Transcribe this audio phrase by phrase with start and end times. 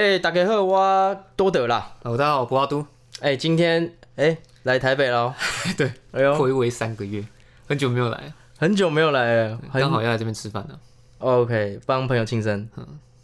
[0.00, 1.94] 哎、大家好，我多德啦。
[2.04, 2.86] 哦，大家好，我阿都，
[3.20, 5.34] 哎、今天哎、来台北喽。
[5.76, 7.22] 对，哎呦，回违三个月，
[7.68, 10.80] 很久没有来，很久没有来了，很刚好要来这边吃饭呢。
[11.18, 12.66] OK，帮朋友庆生。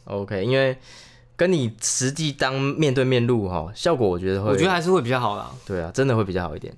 [0.04, 0.76] OK，因为
[1.34, 5.50] 跟你实际当面对面录哈，效果我觉得会，我觉得还是会比较好啦。
[5.64, 6.76] 对啊，真的会比较好一点。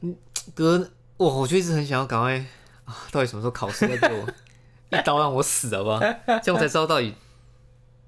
[0.54, 0.78] 哥，
[1.16, 2.36] 哇，我就一直很想要赶快
[2.84, 4.28] 啊，到底什么时候考试再给我
[4.96, 5.98] 一刀让我死，好不好？
[5.98, 7.12] 这样我才知道到底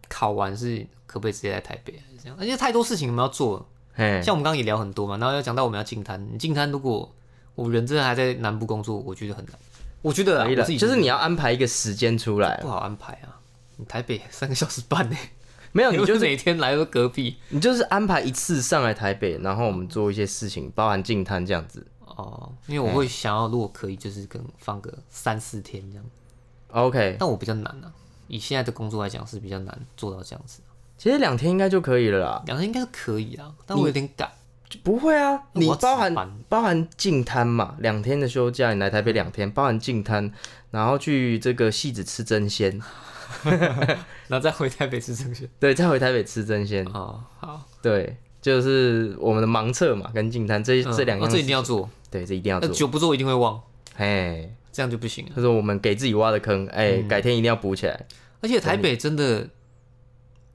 [0.08, 2.36] 考完是可不可以直接来台北，这样？
[2.38, 7.12] 而且太多事情我们要做了，嘿，像我们刚刚也聊很多嘛，然后要讲到我们要进摊，你进摊如果
[7.56, 9.54] 我人真的还在南部工作，我觉得很难。
[10.02, 10.46] 我觉得
[10.78, 13.40] 就是你要安排一个时间出来不，好安排啊。
[13.76, 15.16] 你台北 三个小时半呢，
[15.72, 17.36] 没有，你 就是每天来都隔壁。
[17.48, 21.86] 你就是安排一次上来台北，然后我们做一些事情，包含进摊这样子。
[22.00, 26.04] 哦，因为我会想要，如果可以，就是跟放个三四天这样
[26.68, 27.92] ，OK，但我比较难啊。
[28.28, 30.60] 以现在的工作来讲是比较难做到这样子，
[31.00, 32.42] 其实两天应该就可以了啦。
[32.44, 34.30] 两天应该是可以啊，但我有点赶。
[34.82, 36.14] 不会啊，你包含
[36.50, 40.30] 包含进摊嘛，两天的休假，你来台北两天，包含进摊，
[40.70, 42.78] 然后去这个戏子吃真鲜，
[44.28, 45.48] 然后再回台北吃真鲜。
[45.58, 53.58] 对，再回台北吃真鲜，哦，好，对，就是我们的盲测嘛，跟进摊这、嗯这两样这一定要做，对，这一定要那做，久不做一定会忘，
[53.96, 55.32] 哎，这样就不行了。
[55.34, 57.08] 这是我们给自己挖的坑，哎、嗯。
[57.08, 58.06] 改天一定要补起来，
[58.42, 59.48] 而且台北真的，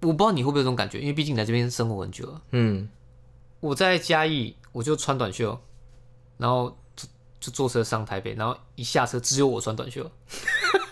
[0.06, 2.42] 我不知道你会不会有这种感觉，因为毕竟你来这边生活很久了。
[2.52, 2.88] 嗯，
[3.60, 5.60] 我在嘉义，我就穿短袖，
[6.38, 7.08] 然后就
[7.40, 10.10] 就坐车上台北，然后一下车只有我穿短袖，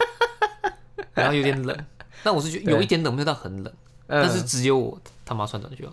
[1.14, 1.78] 然后有点冷，
[2.24, 3.74] 但我是觉得有一点冷，没有到很冷，
[4.08, 5.86] 嗯但是只有我他妈穿短袖，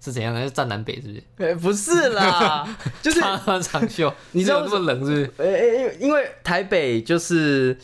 [0.00, 0.34] 是怎样？
[0.34, 1.24] 的是站南北是不是？
[1.38, 2.68] 哎不是啦，
[3.02, 5.32] 就是他穿长袖，你知道有那么冷是不是？
[5.38, 7.76] 呃、因为因为台北就是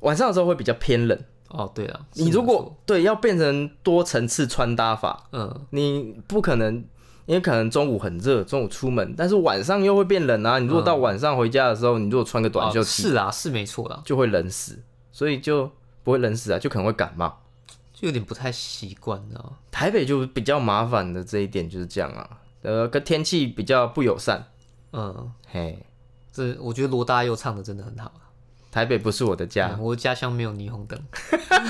[0.00, 1.18] 晚上的时候会比较偏冷，
[1.56, 6.84] 哦，对了，你如果对要变成多层次穿搭法，嗯，你不可能，
[7.26, 10.58] 因为可能中午很热，中午出门，但是晚上又会变冷啊。
[10.58, 14.82] 你如果到晚上回家的时候，你如果穿个短袖哦，是啊，是没错啦，就会冷死，
[15.12, 15.70] 所以就
[16.02, 17.40] 不会冷死啊，就可能会感冒。
[17.92, 19.52] 就有点不太习惯，你知道吗？
[19.70, 22.28] 台北就比较麻烦的这一点就是这样啊，
[22.62, 24.44] 呃，跟天气比较不友善。
[24.92, 25.86] 嗯，嘿，
[26.32, 28.23] 这我觉得罗大佑唱的真的很好啊。
[28.74, 31.00] 台北不是我的家，嗯我家乡没有霓虹灯，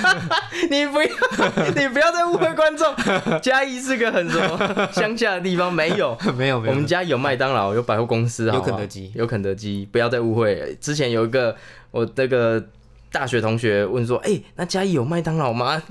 [0.70, 1.08] 你不要，
[1.76, 2.96] 你不要再误会观众。
[3.42, 6.16] 嘉义是个很什么乡下的地方，没有。
[6.34, 10.74] 没有没有我们家有麦当劳，有百货公司，有肯德基有肯德基，不要再误会。
[10.80, 11.54] 之前有一个
[11.90, 12.64] 我那个
[13.12, 15.82] 大学同学问说：“哎、那嘉义有麦当劳吗？”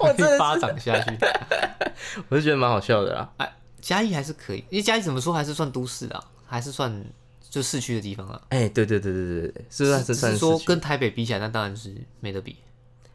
[0.00, 1.10] 我真的一巴掌下去。
[2.30, 3.28] 我是觉得蛮好笑的啦。
[3.36, 6.90] 哎，嘉义还是可以，因为嘉义怎么说还是算都市啊，还是算
[7.52, 8.40] 就市区的地方啊。
[8.48, 12.56] 哎、对对对对对对，是算算是说跟台北比起来，那当然是没得比。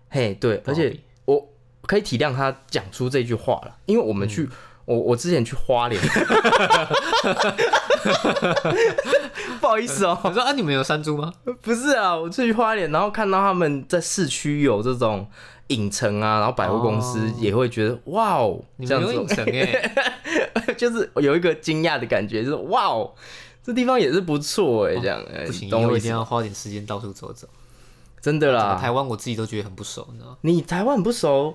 [0.10, 1.50] 嘿对，而且我
[1.82, 4.44] 可以体谅他讲出这句话了，因为我们去。
[4.44, 4.52] 嗯
[4.88, 6.00] 我我之前去花莲
[9.60, 11.34] 不好意思哦、我说啊，你们有山猪吗？
[11.62, 15.30] 不是啊，我去花莲，然后看到他们在市区有这种
[15.68, 19.92] 影城啊，然后百货公司哦也会觉得哇哦，你这样子们有影城哎，
[20.78, 23.14] 就是有一个惊讶的感觉，就是哇哦，
[23.68, 27.46] 这地方也是不错哎，这样哎不行，以懂我一定要花点时间到处走走。
[28.22, 30.38] 真的啦，台湾我自己都觉得很不熟，你知道吗？
[30.40, 31.54] 你台湾很不熟，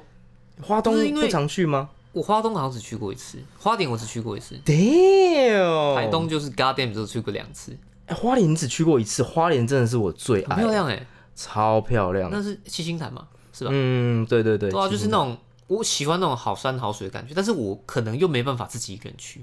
[0.61, 7.75] 花东不常去吗我花东好像只去过一次，花莲我只去过一次，？Damn，台东就是 Goddamn 只去过两次，
[8.05, 11.07] 哎花莲只去过一次，花莲真的是我最很爱，漂亮哎。
[11.35, 12.29] 超漂亮。
[12.31, 13.71] 那是七星潭嘛，是吧？
[13.73, 15.35] 嗯，对对对，对啊，就是那种
[15.67, 19.43] 我喜欢那种好山好水的感觉，但是我可能又没办法自己一个人去，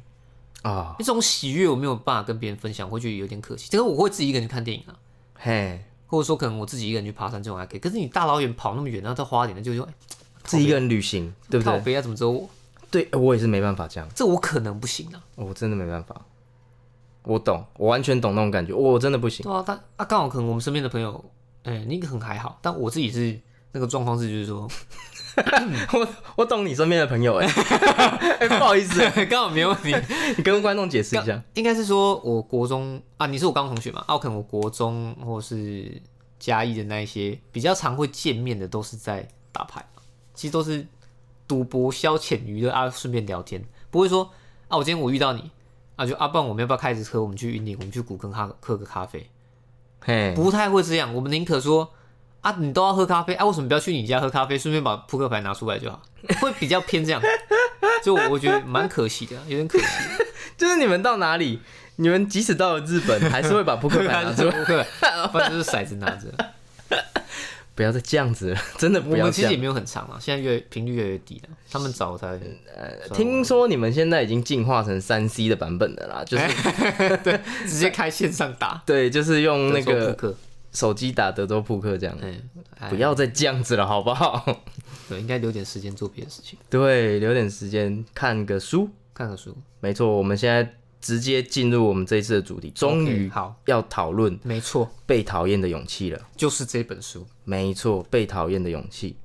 [0.64, 3.68] 啊，这种喜悦我没有办法跟别人分享，会觉得有点可惜。
[3.70, 4.96] 这个我会自己一个人去看电影啊，
[5.36, 7.80] 嘿，或者说可能我自己一个人去爬山这种还可以。
[7.80, 9.94] 可是你大老远跑那么远，然后再花点的就说，哎
[10.44, 11.72] 自己一个人旅行，对不对？
[11.72, 12.50] 靠北啊，怎么只有我？
[12.92, 14.10] 对，我也是没办法这样。
[14.16, 15.22] 这我可能不行啊。
[15.36, 16.26] 我真的没办法，
[17.24, 19.44] 我懂，我完全懂那种感觉，我真的不行。
[19.44, 21.24] 对啊，但啊刚好可能我们身边的朋友，
[21.64, 23.40] 哎、你很还好，但我自己是
[23.74, 24.68] 那个状况是就是说，
[25.94, 27.48] 我我懂你身边的朋友哎、
[28.40, 29.94] 哎 不好意思， 刚好没有你，
[30.38, 31.42] 你跟观众解释一下。
[31.54, 34.04] 应该是说我国中啊，你是我高中同学嘛？
[34.08, 36.02] 啊，我可能我国中或是
[36.40, 39.86] 嘉义的那一些比较常会见面的，都是在打牌，
[40.34, 40.86] 其实都是
[41.48, 44.30] 赌博消遣娱乐啊，顺便聊天，不会说
[44.68, 45.52] 啊，我今天我遇到你
[45.96, 49.30] 啊，就啊，不然我们要不要开着车，我们去云林，我们去古坑喝喝个咖啡？
[50.02, 51.92] 嘿，不太会这样，我们宁可说
[52.42, 56.02] 啊，你都要喝咖啡啊，为什么不要去你家喝咖啡，顺便把扑克牌拿出来就好？
[56.42, 57.22] 会比较偏这样，
[58.04, 59.86] 就我我觉得蛮可惜的，有点可惜。
[60.58, 61.60] 就是你们到哪里，
[61.98, 64.52] 你们即使到了日本，还是会把扑克牌拿出来。
[64.52, 66.28] 扑克牌， 不然就是骰子拿着。
[67.76, 69.58] 不要再这样子了，真的不我要这样们其实也。
[69.58, 71.50] 没有很长了，现在越频率越来越低了。
[71.72, 72.38] 他们早才
[73.14, 80.36] 听说你们现在已经进化成三 C 的版本的啦，就是对、直接开线上打对，就是用那个克，
[80.72, 82.18] 手机打德州扑克这样。
[82.90, 84.64] 不要再这样子了，好不好？
[85.10, 88.90] 对，应该留点时间做别的事情，对，留点时间看个书。
[89.14, 89.56] 看个书。
[89.82, 96.22] 没错，我们现在直接进入我们这一次的主题，终于好，要讨论没错，被讨厌的勇气了。
[96.38, 97.26] 就是这本书。
[97.44, 99.18] 没错，被讨厌的勇气。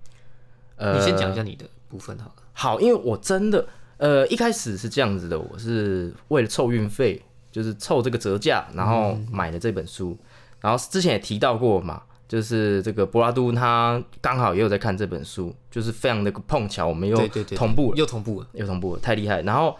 [0.76, 2.34] 呃，你先讲一下你的部分好了。
[2.52, 3.64] 好，因为我真的，
[3.98, 10.18] 呃，一开始是这样子的，我是为了凑运费，就是凑这个折价，然后买了这本书。
[10.64, 17.14] 然后之前也提到过嘛，就是这个柏拉图他刚好也有在看这本书，就是非常的碰巧，我们又
[17.54, 18.46] 同步了，又同步了。
[18.54, 19.42] 又同步了，太厉害。
[19.42, 19.76] 然后，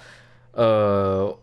[0.52, 1.34] 呃，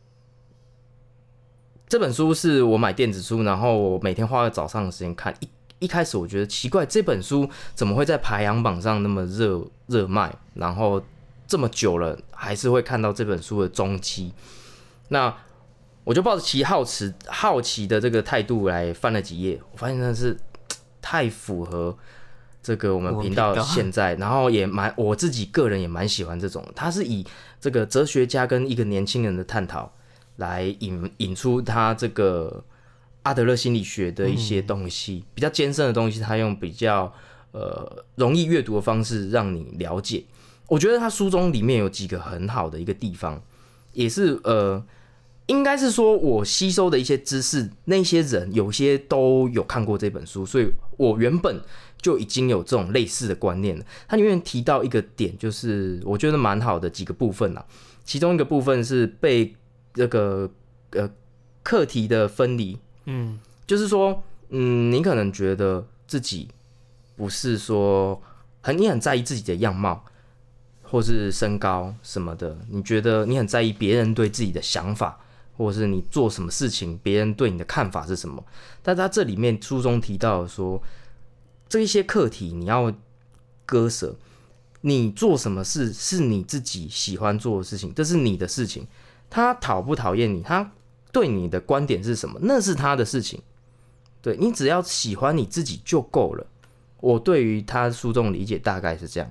[1.90, 5.34] 这本书是我买电子书，然后我每天花了早上的时间看。
[5.40, 5.50] 一
[5.80, 10.32] 一开始我觉得奇怪，这本书怎么会在排行榜上那么热热卖？
[10.54, 11.02] 然后
[11.48, 14.32] 这么久了，还是会看到这本书的踪迹。
[15.08, 15.36] 那
[16.04, 20.38] 我就抱着其好奇好奇的这个态度来翻了几页，我发现真的是
[21.02, 21.98] 太符合
[22.64, 27.26] 这个我们频道现在，然后也蛮我自己个人也蛮喜欢这种，它是以
[27.60, 29.92] 这个哲学家跟一个年轻人的探讨
[30.38, 32.64] 来引引出他这个
[33.24, 37.14] 阿德勒心理学的一些东西，比较艰深的东西，他用比较
[37.52, 40.24] 呃容易阅读的方式让你了解。
[40.68, 43.42] 我觉得他书中里面有几个很好的一个地方，
[43.94, 44.84] 也是呃，
[45.52, 51.62] 应该是说我吸收的一些知识，那些人有些都有看过这本书，所以我原本
[52.02, 53.86] 就已经有这种类似的观念了。
[54.08, 57.66] 它里面提到一个点，就是我觉得蛮好的几个部分啦，
[58.06, 59.54] 其中一个部分是被
[59.94, 60.50] 这个
[60.92, 61.10] 呃
[61.64, 63.38] 课题的分离，嗯，
[63.68, 66.48] 就是说，嗯，你可能觉得自己
[67.18, 68.22] 不是说
[68.62, 70.06] 很你很在意自己的样貌，
[70.82, 75.20] 或是身高什么的，你觉得你很在意别人对自己的想法，
[75.62, 78.44] 或者是你做什么事情，别人对你的看法是什么？
[78.82, 80.82] 但他这里面书中提到说，
[81.70, 82.92] 这一些课题你要
[83.64, 84.16] 割舍，
[84.82, 88.88] 你做什么事是你自己喜欢做的事情，这是你的事情。
[89.30, 90.72] 他讨不讨厌你，他
[91.12, 93.40] 对你的观点是什么，那是他的事情。
[94.20, 96.44] 对你只要喜欢你自己就够了。
[97.00, 99.30] 我对于他书中理解大概是这样，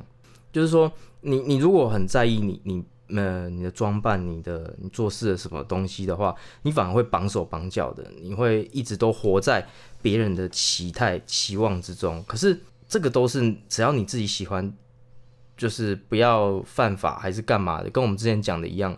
[0.52, 0.92] 就是说，
[1.22, 2.84] 你你如果很在意你你
[3.14, 9.66] 呃你的装扮、你的你做事的什么东西的话，你反而会绑手绑脚的，你会一直都活在
[10.02, 12.24] 别人的期待、期望之中。
[12.26, 12.58] 可是
[12.88, 14.72] 这个都是只要你自己喜欢，
[15.56, 18.96] 就是不要犯法还是干嘛的，跟我们之前讲的一样。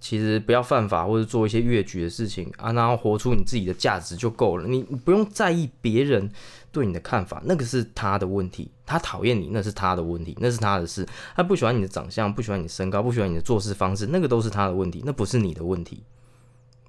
[0.00, 4.68] 其实不要犯法或者做一些越矩的事情啊，然后活出你自己的价值就够了。
[4.68, 6.30] 你你不用在意别人
[6.70, 8.70] 对你的看法，那个是他的问题。
[8.86, 11.06] 他讨厌你，那是他的问题，那是他的事。
[11.34, 16.02] 他不喜欢你的长相，不喜欢你的身高，不喜欢你的做事方式，那个都是他的问题，那不是你的问题。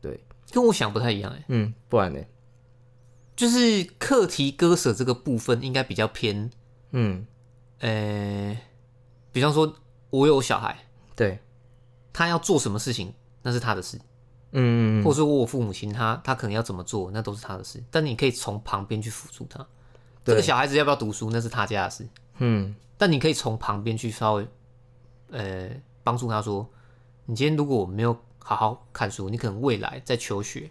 [0.01, 0.19] 对，
[0.51, 2.19] 跟我想不太一样哎，嗯，不然呢？
[3.35, 6.49] 就是课题割舍这个部分应该比较偏，
[6.91, 7.25] 嗯，
[7.79, 8.57] 呃，
[9.31, 9.75] 比方说
[10.09, 11.39] 我有小孩，对，
[12.13, 13.99] 他要做什么事情那是他的事，
[14.51, 19.67] 嗯，或者说我有父母亲他他可能要怎么做那都是他的事，但你可以从旁边去辅助他。
[20.25, 22.05] 这对个小孩子要不要读书那是他家的事，
[22.39, 24.47] 嗯，但你可以从旁边去稍微
[25.29, 25.69] 呃
[26.03, 26.67] 帮助他说，
[27.27, 30.69] 你今天如果我没有好好看书，你可能未来在求学，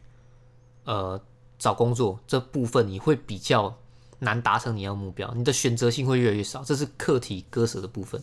[0.85, 1.21] 呃
[1.59, 3.73] 找工作这部分你会比较
[4.19, 8.21] 难达成你要目标，你的选择性会越来越少，这是课题割舍的部分。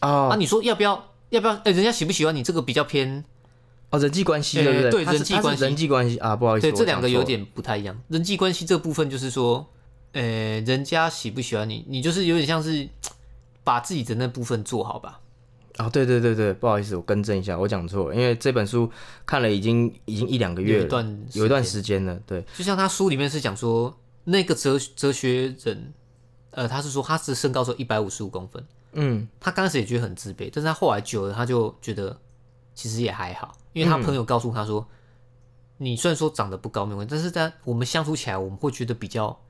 [0.00, 1.54] 哦啊，你说要不要要不要？
[1.64, 3.24] 哎、人家喜不喜欢你这个比较偏，
[3.90, 4.90] 哦，人际关系呃对不对？
[4.90, 8.00] 对人际关系人际关系啊，不好意思，对，我这两个有点不太一样。
[8.08, 9.68] 人际关系这部分就是说，
[10.12, 12.88] 呃，人家喜不喜欢你，你就是有点像是
[13.62, 15.20] 把自己的那部分做好吧。
[15.78, 18.90] 哦，对对对对，不好意思，我更正一下，我讲错了，因为这本书
[19.24, 25.94] 看了已经已经一两个月了，有一段有一段时时间了，对，就像他书里面是讲说，那个哲哲学人，
[26.50, 28.62] 呃，他是说他是身高只有一百五十五公分，
[28.92, 32.18] 嗯，他刚开始也觉得很自卑，但是他后来久了，他就觉得
[32.74, 34.86] 其实也还好，因为他朋友告诉他说，
[35.78, 39.40] 你虽然说长得不高没有关系，但是在我们相处起来，我们会觉得比较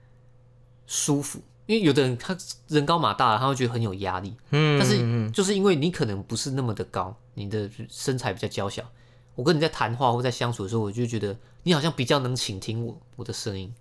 [0.90, 1.38] 舒服。
[1.66, 4.34] 因为有的人他人高马大了，他会觉得很有压力。
[4.50, 8.82] 嗯，但是就是因为你可能不是那么的高，你的身材比较娇小，
[9.36, 13.72] 我跟你在谈话或在相处的时候，我就觉得你好像比较能倾听我我的声音，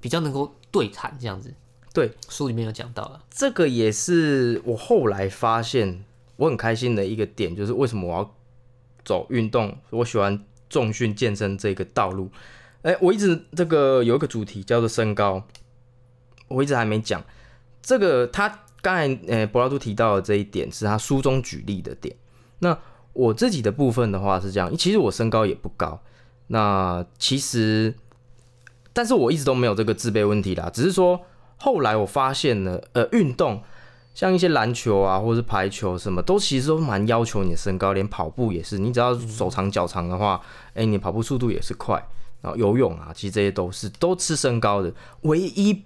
[0.00, 1.52] 比较能够对谈这样子。
[1.92, 6.04] 对，书里面有讲到了，这个也是我后来发现
[6.36, 8.34] 我很开心的一个点，就是为什么我要
[9.04, 12.30] 走运动，我喜欢重训健身这个道路。
[12.82, 15.44] 哎、我一直这个有一个主题叫做身高，
[16.50, 17.24] 我一直还没讲。
[17.80, 18.46] 这个他
[18.82, 22.14] 刚才呃柏拉图提到的这一点是他书中举例的点。
[22.58, 22.76] 那
[23.14, 26.00] 我自己的部分的话是这样，其实我身高也不高，
[26.48, 27.94] 那其实，
[28.92, 31.20] 但是我一直都没有这个自卑问题啦，只是说
[31.56, 33.62] 后来我发现了，呃，运动
[34.14, 40.40] 像一些篮球啊，或者是排球什么，都其实都蛮要求你的身高，连跑步也是，你只要手长脚长的话，
[40.74, 41.94] 哎、你跑步速度也是快，
[42.42, 44.92] 然后游泳啊，其实这些都是都吃身高的，
[45.22, 45.82] 唯一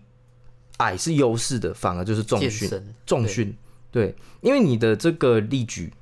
[0.78, 2.70] 矮是优势的，反而就是重训。
[3.06, 3.54] 重训，
[3.90, 5.92] 对，因为你的这个力举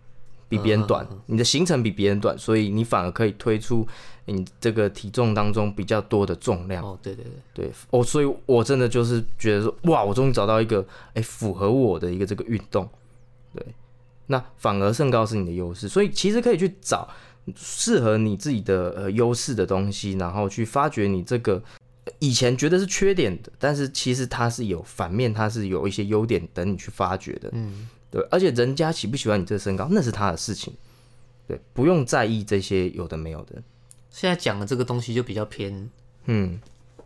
[0.49, 3.87] 比别人嗯短，你的行程比别人短，所以你反而可以推出
[4.27, 6.85] 你这个体重当中比较多的重量。
[6.85, 7.25] 哦，对对
[7.55, 12.89] 对，对，哦，所以我真的就是觉得说，哇，我终于找到一个哎、符合我的一个这个运动，
[13.55, 13.65] 对，
[14.27, 17.09] 那反而身高是你的优势，所以其实可以去找
[17.57, 21.63] 适合你自己的呃优势的东西，然后去发掘你这个呃
[22.23, 30.73] 以前觉得是缺点的，但是其实它是有反面，它是有一些优点等你去发掘的，嗯，对，而且人家喜不喜欢你这个身高，那是他的事情，
[31.49, 33.61] 对，不用在意这些有的没有的，
[34.09, 35.91] 现在讲的这个东西就比较偏，
[36.27, 36.61] 嗯，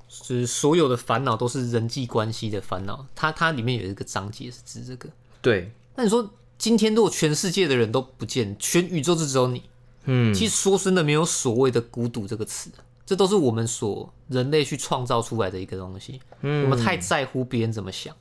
[0.06, 3.06] 就是所有的烦恼都是人际关系的烦恼。
[3.14, 5.08] 它它里面有一个章节是指这个。
[5.40, 9.62] 对，那你说今天如果全世界的人都不见，全宇宙就只有你，
[10.04, 12.70] 嗯，其实说真的没有所谓的孤独这个词，
[13.06, 16.20] 这都是我们所人类去创造出来的一个东西。
[16.42, 18.14] 嗯我们太在乎别人怎么想，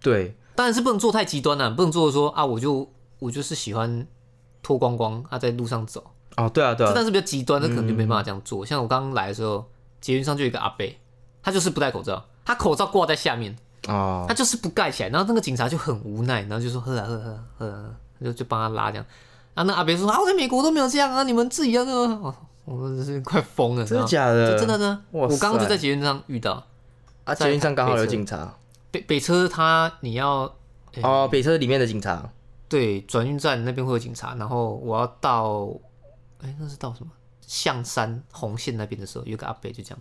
[0.00, 4.06] 对，当然是不能做太极端了、不能做说啊，我就我就是喜欢
[4.62, 6.04] 脱光光啊，在路上走，
[6.36, 8.64] 哦，对啊，对啊，这但是比较极端，那可能就没办法这样做。
[8.64, 9.64] 像我刚刚来的时候，
[10.00, 10.86] 捷运上就有一个阿伯，
[11.42, 13.56] 他就是不戴口罩，他口罩挂在下面，
[13.88, 19.06] 哦，他就是不盖起来，然后那个警察就很无奈，然后就说喝啊喝啊喝啊就就帮他拉这样。
[19.54, 22.34] 然后那阿伯说啊，我在美国都没有这样啊，你们自己要那个，哦
[22.68, 24.58] 我真的是快疯了，真的假的？
[24.58, 25.02] 真的呢。
[25.10, 26.66] 我刚刚就在捷运上遇到
[27.24, 28.54] 啊，在捷运上刚好有警察
[28.90, 30.54] 北北车他你要
[31.02, 32.30] 哦，北车里面的警察
[32.68, 35.68] 对转运站那边会有警察，然后我要到
[36.40, 37.10] 哎那是到什么
[37.46, 39.98] 象山红线那边的时候，有个阿伯就这样，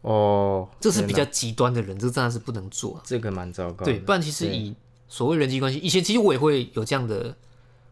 [0.00, 3.02] 哦，这是比较极端的人，这真的是不能做啊。
[3.04, 3.84] 这个蛮糟糕。
[3.84, 4.74] 对，不然其实以
[5.08, 7.36] 所谓人际关系，以前其实我也会有这样的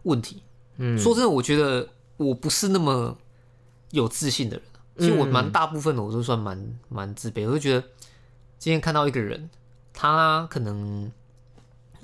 [0.04, 0.42] 问题。
[0.78, 3.16] 嗯，说真的，我觉得我不是那么
[3.94, 4.78] 有自信的人啊。
[4.98, 7.80] 其实我蛮大部分的我都算蛮蛮自卑，我就觉得
[8.58, 9.48] 今天看到一个人，
[9.92, 11.10] 他可能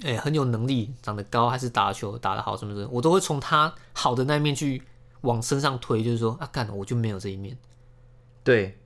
[0.02, 4.82] 哎、很有能力，长得高，还是打球打得好什么的，我都会从他好的那一面去
[5.20, 7.54] 往身上推，就是说啊，干我就没有这一面，
[8.42, 8.78] 对，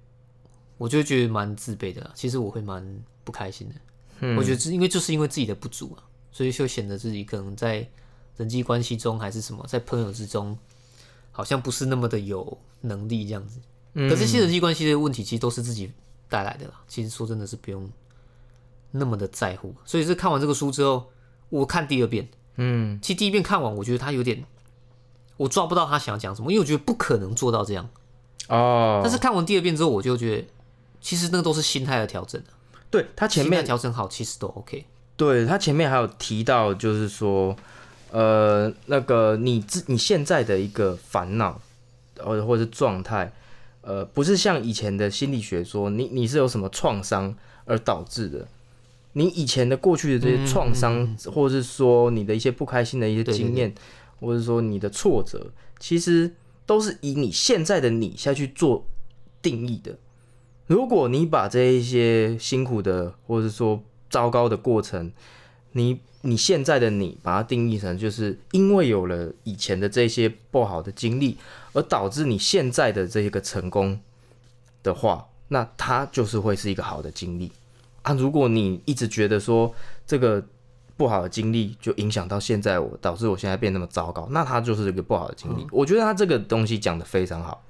[0.76, 2.10] 我就觉得蛮自卑的啊。
[2.14, 2.84] 其实我会蛮
[3.22, 3.74] 不开心的。
[4.20, 7.88] 嗯我觉得是因为就是因为自己的不足啊，所以就显得自己可能在
[8.36, 10.58] 人际关系中还是什么，在朋友之中，
[11.34, 13.60] 好像不是那么的有能力这样子。
[13.92, 15.92] 嗯可是这些人际关系的问题，其实都是自己
[16.28, 16.74] 带来的啦。
[16.88, 17.90] 其实说真的是不用
[18.92, 19.74] 那么的在乎。
[19.84, 21.10] 所以是看完这个书之后，
[21.50, 24.44] 我看第二遍，嗯，其实第一遍看完，我觉得他有点，
[25.36, 27.88] 我抓不到他想要讲什么，因为我觉得不可能做到这样。
[28.48, 30.46] 哦，但是看完第二遍之后，我就觉得，
[31.00, 32.52] 其实那个都是心态的调整啊
[32.90, 34.86] 对他前面调整好，其实都 OK。
[35.16, 37.54] 对他前面还有提到，就是说，
[38.14, 41.60] 呃，那个你自你现在的一个烦恼，
[42.18, 43.32] 或者或者是状态，
[43.80, 48.46] 呃，不是像以前的心理学说你你是有什么创伤而导致的。
[49.14, 53.74] 你以前的过去的这些创伤，或者是说你的一些不开心的一些经验，
[54.20, 56.32] 或者说你的挫折，其实
[56.64, 58.86] 都是以你现在的你下去做
[59.42, 59.98] 定义的。
[60.68, 65.10] 如果你把这一些辛苦的，或者说糟糕的过程，
[65.72, 71.36] 你你现在的你把它定义成就是因为有了以前的这些不好的经历，
[71.74, 74.00] 而导致你现在的这个成功
[74.82, 77.52] 的话，那它就是会是一个好的经历
[78.00, 78.14] 啊。
[78.14, 79.74] 如果你一直觉得说
[80.06, 80.42] 这个
[80.96, 85.66] 不好的经历就影响到现在我，导致我现在变那么糟糕，那它就是一个不好的经历。
[85.70, 87.62] 我觉得他这个东西讲的非常好，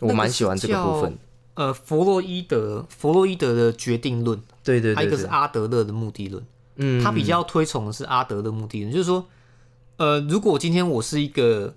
[0.00, 1.16] 我蛮喜欢这个部分。
[1.54, 6.44] 呃，弗洛伊德，弗洛伊德的决定论，对对对对，还有一个是阿德勒的目的论。
[6.78, 9.26] 嗯，他比较推崇的是阿德的目的论，就是说，
[9.98, 11.74] 呃，如果今天我是一个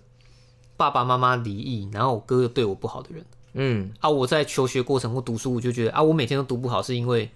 [0.77, 7.29] 爸爸妈妈离异，然后我哥哥对我不好的人嗯啊，我在求学过程或读书，我就觉得啊，我每天都读不好，是因为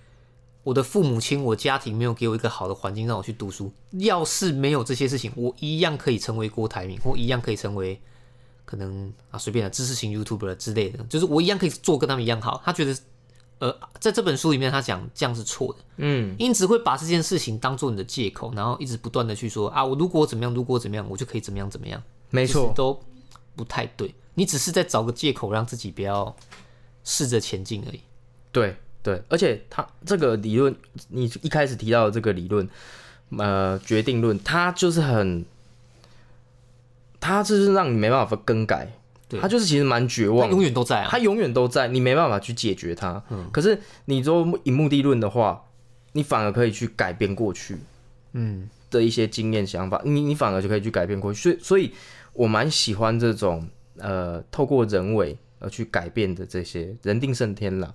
[0.63, 3.71] 我的父母亲、我家庭没有给我一个好的环境让我去读书。
[3.99, 7.99] 要是没有这些事情，我一样可以成为郭台铭，或一样可以成为
[8.63, 12.61] 可能啊随便的知识型 YouTuber 之类的，就是我一样可以做跟他们一样好。
[12.63, 12.97] 他觉得，
[13.59, 15.79] 呃，在这本书里面他讲这样是错的。
[15.97, 22.99] 嗯，因此会把这件事情当做你的借口，然后一直不断的去说啊，我如果怎么样，如果怎么样，我就可以怎么样怎么样，没错，都
[23.55, 24.13] 不太对。
[24.33, 26.35] 你只是在找个借口让自己不要
[27.05, 28.01] 试着前进而已。
[28.51, 30.75] 对对，而且他这个理论，
[31.07, 32.67] 你一开始提到的这个理论，
[33.37, 35.45] 呃决定论，它就是很，
[37.21, 38.91] 它就是让你没办法更改，
[39.27, 41.07] 对它就是其实蛮绝望他，永远都在啊。
[41.09, 43.21] 它永远都在，你没办法去解决他。
[43.29, 45.63] 嗯可是你说以目的论的话，
[46.13, 47.77] 你反而可以去改变过去
[48.33, 51.39] 嗯，的一些经验想法，你你反而就可以去改变过去。
[51.39, 51.91] 所以，所以
[52.33, 53.67] 我蛮喜欢这种
[53.97, 57.93] 呃，透过人为而去改变的这些人定胜天了。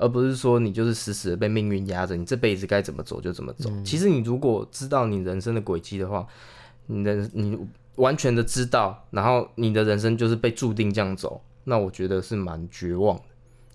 [0.00, 3.68] 而不是说你就是死死的被命运压着，你这辈子该怎么走就怎么走。
[3.84, 6.24] 其实你如果知道你人生的轨迹的话，
[6.86, 7.58] 你的你
[7.98, 13.22] 完全的知道，然后你的人生就是被注定这样走，那我觉得是蛮绝望的。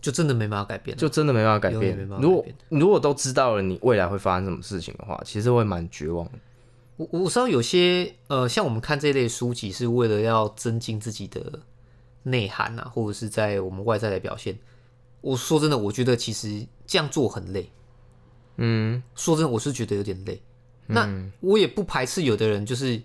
[0.02, 1.00] 就真的没办法改变了。
[1.00, 2.18] 就真的没办法改变永远没办。
[2.18, 6.32] 法如果改变如果都知道了你未来会发生什么事情的话，其实会蛮绝望的。
[6.98, 11.62] 我我知道有些呃，像我们看这类书籍是为了要增进自己的
[12.24, 14.60] 内涵啊，或者是在我们外在的表现。
[15.22, 17.70] 我说真的，我觉得其实这样做很累。
[18.58, 20.42] 嗯，说真的，我是觉得有点累。
[20.88, 23.02] 那我也不排斥有的人，就是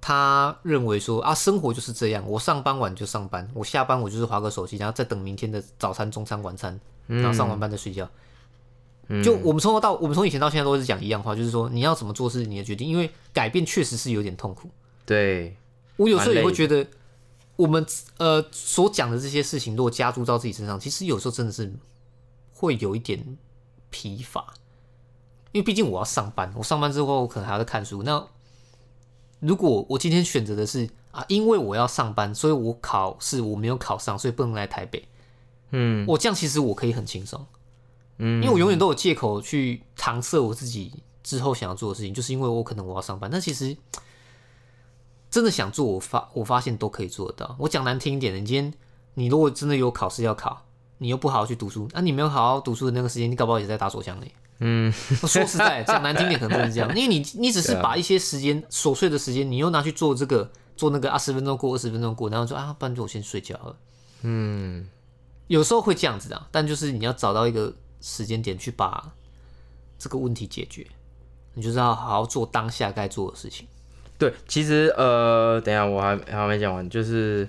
[0.00, 8.08] 他认为说啊，生活就是这样，我上班晚就上班，我下班我就是划个手机，然后再等明天的早餐、中餐、晚餐，然后上完班再睡觉。
[9.24, 14.68] 就我们从头到我们从以前到现在都是讲一样话，就是说你要怎么做是你的决定，因为改变确实是有点痛苦。
[15.06, 15.56] 对，
[15.96, 16.86] 我有时候也会觉得，
[17.56, 17.84] 我们
[18.18, 21.72] 呃所讲的这些事情，如果加注到自己身上，其实有时候真的是
[22.52, 23.38] 会有一点
[23.88, 24.52] 疲乏，
[25.52, 28.02] 因为毕竟我要上班，我上班之后可能还要再看书。
[28.02, 28.22] 那
[29.40, 35.06] 如果我今天选择的是啊，因为我要上班，所以我考试我没有考上，所以不能来台北。
[35.70, 37.46] 嗯我这样其实我可以很轻松，
[38.16, 40.92] 嗯，因为我永远都有借口去搪塞我自己
[41.22, 43.76] 之后想要做的事情，就是因为我可能我要上班，但其实
[45.30, 47.54] 真的想做，我发我发现都可以做得到。
[47.58, 48.74] 我讲难听一点的，你今天
[49.14, 50.64] 你如果真的有考试要考，
[50.98, 54.26] 你又不好好去读书，那、你没有好好读书的那个时间，你搞不好也在打手枪呢。
[54.60, 54.92] 嗯，
[55.26, 63.76] 说实在，讲难听点，可能真是这样，因为你你只是把一些时间琐碎的时间，你又拿去做这个做那个啊，十分钟过，二十分钟过，然后说啊，不然就我先睡觉了。
[64.22, 64.88] 嗯，
[65.46, 69.12] 有时候会这样子的，但就是你要找到一个时间点去把
[69.96, 70.84] 这个问题解决，
[71.54, 73.66] 你就是要好好做当下该做的事情。
[74.18, 77.48] 对，其实呃，等一下我还还没讲完，就是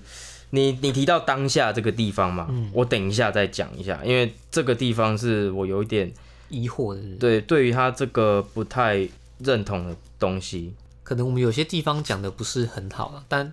[0.52, 6.12] 你你提到当下这个地方嘛，我等一下再讲一下，因为这个地方是我有一点
[6.50, 9.08] 疑惑的对对于他这个不太
[9.40, 10.74] 认同的东西。
[11.04, 13.52] 可能我们有些地方讲的不是很好了，但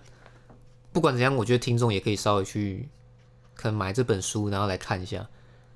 [0.92, 2.88] 不管怎样，我觉得听众也可以稍微去
[3.54, 5.26] 可能买这本书，然后来看一下，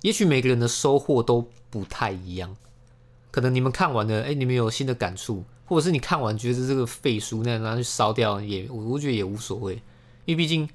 [0.03, 2.57] 也许每个人的收获都不太一样。
[3.31, 9.75] 可能你们看完了，哎、你们有新的感触，或者是你看完觉得这个废书，那拿去烧掉也，我我觉得也无所谓，
[10.25, 10.69] 因为毕竟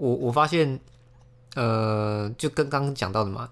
[0.00, 0.80] 我我发现，
[1.54, 3.50] 呃，就跟刚刚讲到的嘛，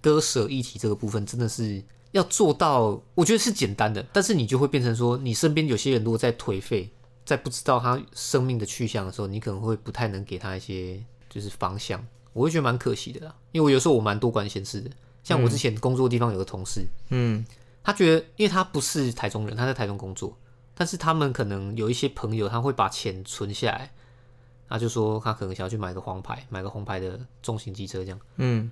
[0.00, 1.82] 割舍议题这个部分真的是
[2.12, 6.88] 要做到，我觉得是简单的，但是你就会变成说，你身边有些人如果在颓废，
[7.24, 13.34] 在不知道他生命的去向的时候，你可能会不太能给他一些就是方向，我会觉得蛮可惜的啦。
[13.50, 14.90] 因为我有时候我蛮多管闲事的，
[15.24, 17.44] 像我之前工作的地方有个同事，嗯
[17.82, 20.36] 他觉得，因为他不是台中人，他在台中工作，
[20.74, 23.90] 但是他们可能有一些朋友，他会把钱存下来，
[24.68, 28.20] 他就说他可能想要去买个黄牌，买个红牌的重型机车这样。
[28.36, 28.70] 嗯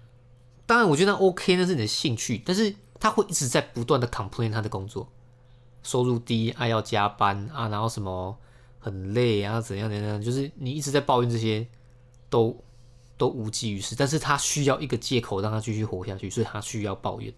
[0.67, 5.09] 当然，我觉得那 OK，那是你的兴趣，但是他会一直在不断的 complain 他的工作，
[5.83, 8.37] 收入低啊，要加班啊，然后什么
[8.81, 11.65] 很累啊，怎样怎样，就是你一直在抱怨这些，
[12.29, 12.57] 都
[13.17, 13.95] 都无济于事。
[13.97, 17.33] 但是他需要一个借口让他继续活下去，所以他需要抱怨。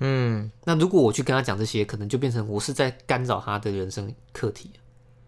[0.00, 4.68] 嗯那如果我去跟他讲这些，可能就变成我是在干扰他的人生课题。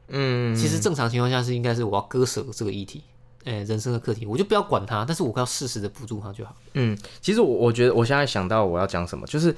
[0.09, 3.03] 嗯，其实正常情况下是应该是我要割舍这个议题，
[3.45, 6.55] 诶、人生的课题，我就不要管它，但是我要适时的辅助它就好。
[6.75, 9.55] 嗯，其实我我觉得我现在想到我要讲什么，就是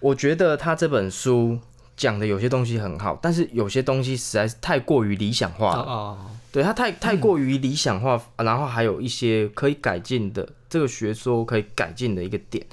[0.00, 1.58] 我觉得他这本书
[1.96, 5.82] 讲的有些东西很好，但是有些东西实在是太过于理想化了。
[5.82, 6.18] 哦哦，
[6.52, 12.64] 对他太太过于理想化，然后还有一些可以改进的这个学说可以改进的一个点，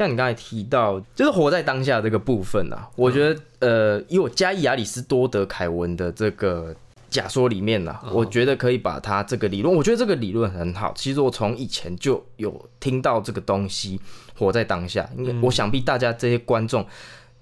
[0.00, 6.74] 像你刚才提到，就是活在当下这个部分啊，我觉得呃，以我加以亚里士多德凯文的这个
[7.10, 10.90] 假说里面呢、我觉得可以把它这个理论，我觉得这个理论很好。
[10.96, 14.00] 其实我从以前就有听到这个东西，
[14.38, 15.06] 活在当下。
[15.18, 16.82] 因为我想必大家这些观众、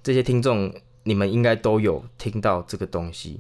[0.03, 3.39] 这些听众，你们应该都有听到这个东西，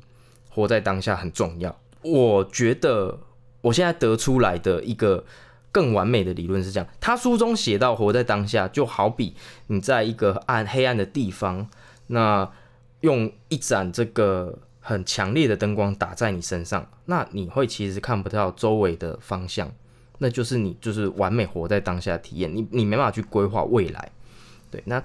[0.49, 1.77] 活在当下很重要。
[2.03, 3.19] 我觉得
[3.63, 5.25] 我现在得出来的一个
[5.71, 9.35] 更完美的理论是这样：他书中写到，活在当下，就好比
[9.67, 11.69] 你在一个暗黑暗的地方，
[12.09, 12.51] 那
[13.01, 19.71] 用一盏这个很强烈的灯光打在你身上，那你会其实看不到周围的方向，
[20.19, 24.11] 那就是你就是完美活在当下体验，你你没办法去规划未来。
[24.71, 25.03] 对，那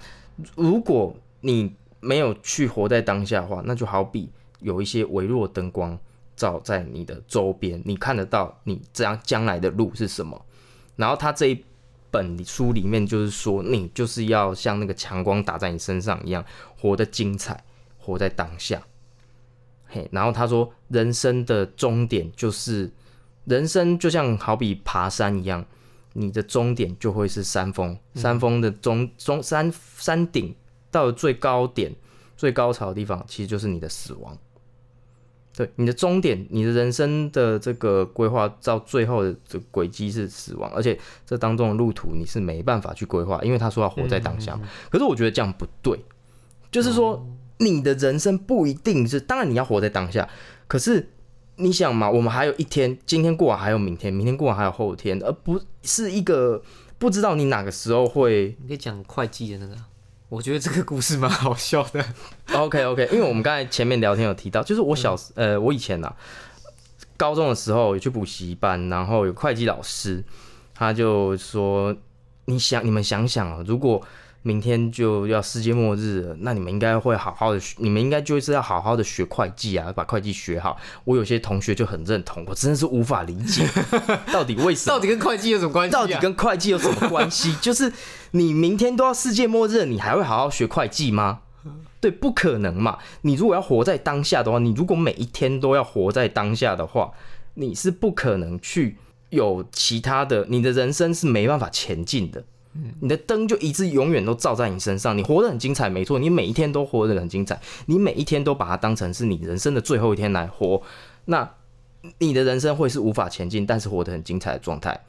[0.55, 5.97] 如果你没有去活在当下的话，那就好比有一些微弱灯光
[6.35, 10.43] 照在你的周边，你看得到你这样将来的路是什么。
[10.95, 11.65] 然后他这一
[12.11, 16.45] 本书里面就是说，你就是要像那个强光打在你身上一样，
[16.79, 17.63] 活得精彩，
[17.97, 18.81] 活在当下。
[19.85, 22.91] 嘿，然后他说，人生的终点就是
[23.45, 25.65] 人生就像好比爬山一样，
[26.13, 30.55] 你的终点就会是山峰，山峰的中中山山顶
[30.91, 31.93] 到了最高点、
[32.37, 34.37] 最高潮的地方，其实就是你的死亡。
[35.55, 44.59] 对，你的终点，你的人生的这个规划到最后的这轨迹是死亡，而且这当中的路途你是没办法去规划，因为他说要活在当下。
[44.89, 46.03] 可是我觉得这样不对，
[46.71, 47.23] 就是说
[47.59, 50.27] 你的人生不一定是，当然你要活在当下，
[50.67, 51.11] 可是
[51.57, 56.63] 你想嘛，我们还有一天，今天过完还有明天，明天过完还有后天，而不是一个
[56.97, 58.57] 不知道你哪个时候会。
[58.59, 59.75] 你可以讲会计的那个。
[60.33, 62.03] 我觉得这个故事蛮好笑的。
[62.53, 66.11] OK OK，因为我们刚才前面聊天有提到，就是我小呃，我以前呐，
[67.15, 70.23] 高中的时候有去补习班，然后有会计老师，
[70.73, 71.95] 他就说
[72.45, 74.01] ：“你想，你们想想啊，如果……”
[74.43, 80.77] 明天就要世界末日了，那你们应该会好好的，你们应该就是要好好的学会计啊，把会计学好。
[81.05, 83.67] 我有些同学就很认同，我真的是无法理解，
[84.31, 84.95] 到底为什么？
[84.95, 85.93] 到底跟会计有什么关系？
[85.93, 87.55] 到底跟会计有什么关系？
[87.61, 87.91] 就是
[88.31, 91.39] 你明天都要世界末日，你还会好好学会计吗？
[92.01, 92.97] 对，不可能嘛！
[93.21, 97.13] 你如果要活在当下的话，你如果每一天都要活在当下的话，
[97.53, 98.97] 你是不可能去
[99.29, 102.43] 有其他的，你的人生是没办法前进的。
[102.99, 110.81] 你的灯就一直永远都照在你身上，你活得很精彩，没错，你每一天都活得很精彩，你每一天都把它当成是你人生的最后一天来活，
[111.25, 111.49] 那
[112.17, 115.05] 你的人生会是无法前进，但是活得很精彩的状态。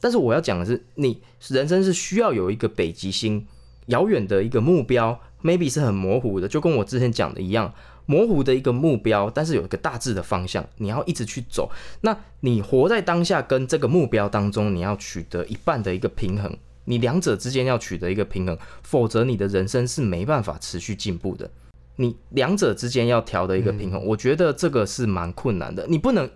[0.00, 3.44] 但是我要讲的是，你人生是需要有一个北极星，
[3.86, 7.74] 遥远的一个目标，maybe 是很模糊的，就跟我之前讲的一样，
[8.06, 11.68] 模糊的一个目标，但是有一个大致的方向，你要一直去走。
[12.02, 16.56] 那你活在当下跟这个目标当中，你要取得一半的一个平衡。
[16.88, 21.50] 你两者之间要取得一个平衡，否则你的人生是没办法持续进步的。
[21.96, 25.86] 你两者之间要调的一个平衡，我觉得这个是蛮困难的。
[25.86, 26.30] 你不能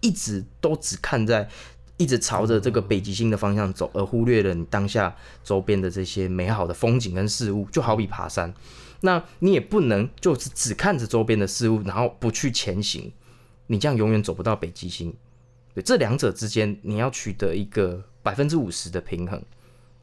[0.00, 1.48] 一直都只看在
[1.96, 7.66] 一直朝着这个北极星的方向走，而忽略了你当下周边的这些美好的风景跟事物。
[7.72, 8.54] 就好比爬山，
[9.00, 13.12] 那你也不能就是只看着周边的事物，然后不去前行。
[13.66, 15.12] 你这样永远走不到北极星。
[15.74, 19.42] 对，这两者之间你要取得一个百分之五十的平衡。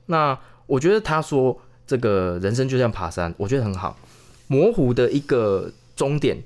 [0.07, 3.97] 那我觉得他说这个人生就像爬山，我觉得很好。
[4.47, 6.37] 模糊的一个终点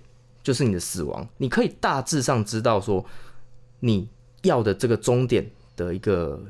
[0.41, 3.03] 就是你的死亡，你可以大致上知道说
[3.81, 4.07] 你
[4.43, 6.41] 要的这个终点的一个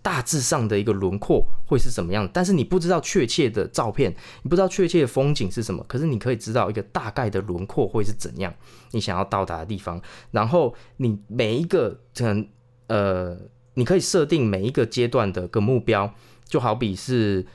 [0.00, 8.52] 大致上的一个轮廓会是什么样，但是你不知道确切的照片，你不知道确切的风景是什么，可是你可以知道一个大概的轮廓会是怎样，
[8.92, 12.46] 你想要到达的地方，然后你每一个可能
[12.86, 13.36] 呃，
[13.74, 16.12] 你可以设定每一个阶段的个目标。
[16.52, 17.46] 就好比是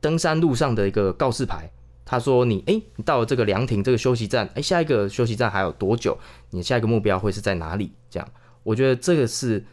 [0.00, 1.68] 登山路上的一个告示牌，
[2.04, 6.16] 他说你哎，你到了这个凉亭这个休息站，哎，下一个休息站还有多久？
[6.50, 7.90] 你下一个目标会是在哪里？
[8.08, 8.28] 这样，
[8.62, 9.64] 我觉得这个是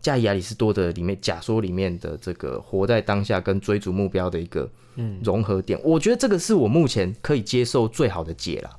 [0.00, 5.78] 加亚里士多德里面假说里面的这个活在当下跟追逐目标的一个嗯融合点。
[5.84, 8.70] 我觉得这个是我目前可以接受最好的解了。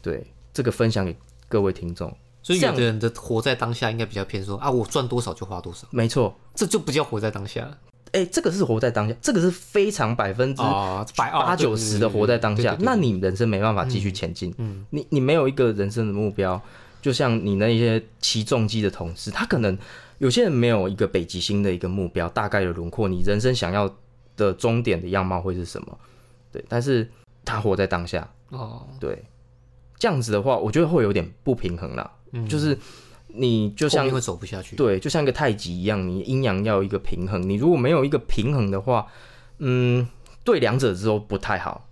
[0.00, 1.16] 对，这个分享给
[1.48, 2.12] 各位听众。
[2.42, 5.86] 所以有的人的活在当下应该比较偏说啊，我赚多少就花多少。
[5.92, 7.78] 没错，这就不叫活在当下。
[8.12, 10.62] 哎，这个是活在当下，这个是非常百分之
[11.16, 12.76] 八九十的活在当下。
[12.80, 16.60] 那你人生没办法继续前进，嗯，你你没有一个人生的目标，
[17.00, 19.76] 就像你那些骑重机的同事，他可能
[20.18, 23.92] 有些人没有一个北极星的一个目标，大概的轮廓，你人生想要
[24.36, 25.98] 的终点的样貌会是什么？
[26.52, 27.10] 对，但是
[27.44, 29.24] 他活在当下，哦，对，
[29.98, 32.10] 这样子的话，我觉得会有点不平衡了，
[32.46, 32.76] 就是。
[33.34, 37.48] 你就像会走不下去，对，就像一个太极一样，你阴阳要一个平衡。
[37.48, 39.06] 你如果没有一个平衡的话，
[39.58, 40.06] 嗯，
[40.44, 41.88] 对两者之后不太好。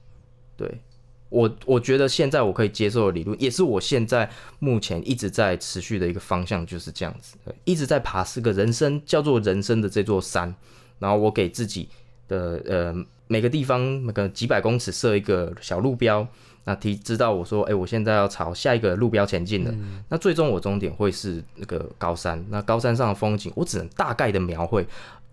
[0.56, 0.80] 对
[1.28, 10.54] 我，我觉得现在我可以接受的理论，也是我现在目前一直在持续的一个方向，就是这样子，对，一直在爬是个人生叫做人生的这座山。
[10.98, 11.88] 然后我给自己
[12.28, 12.94] 的呃
[13.30, 16.26] 每个地方每个几百公尺设一个小路标。
[16.64, 19.72] 那提知道我说，哎，我现在要朝下一个路标前进了。
[20.08, 22.44] 那最终我终点会是那个高山。
[22.50, 24.84] 那高山上的风景，我只能大概的描绘，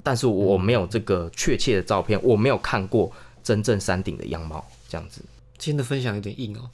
[0.03, 3.11] 但是我没有这个确切的照片，我没有看过
[3.43, 4.63] 真正山顶的样貌。
[4.87, 5.21] 这样子，
[5.57, 6.69] 今天的分享有点硬哦，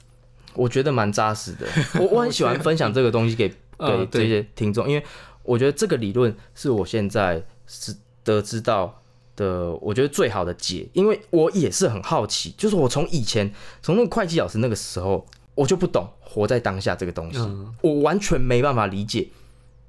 [0.54, 1.66] 我觉得蛮扎实的。
[2.00, 5.04] 我我很喜欢分享这个东西给给这些听众，因为
[5.42, 9.02] 我觉得这个理论是我现在是得知到
[9.36, 19.30] 的，我觉得最好的解，因为我也是很好奇，就是我从以前从那个会计老师那个时候，我就不懂活在当下这个东西，嗯我完全没办法理解